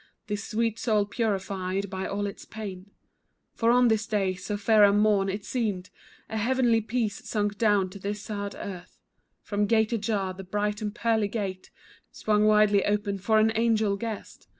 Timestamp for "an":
13.37-13.51